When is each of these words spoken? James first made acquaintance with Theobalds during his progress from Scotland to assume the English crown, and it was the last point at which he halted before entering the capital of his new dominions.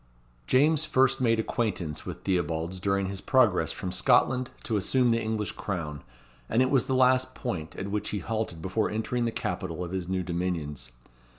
James 0.47 0.83
first 0.83 1.21
made 1.21 1.39
acquaintance 1.39 2.07
with 2.07 2.23
Theobalds 2.23 2.79
during 2.79 3.05
his 3.05 3.21
progress 3.21 3.71
from 3.71 3.91
Scotland 3.91 4.49
to 4.63 4.75
assume 4.75 5.11
the 5.11 5.21
English 5.21 5.51
crown, 5.51 6.01
and 6.49 6.63
it 6.63 6.71
was 6.71 6.85
the 6.87 6.95
last 6.95 7.35
point 7.35 7.75
at 7.75 7.91
which 7.91 8.09
he 8.09 8.17
halted 8.17 8.63
before 8.63 8.89
entering 8.89 9.25
the 9.25 9.31
capital 9.31 9.83
of 9.83 9.91
his 9.91 10.09
new 10.09 10.23
dominions. 10.23 10.91